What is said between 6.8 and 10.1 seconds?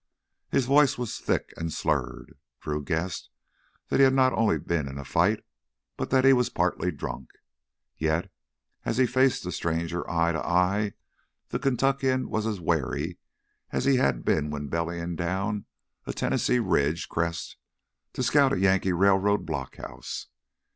drunk. Yet, as he faced the stranger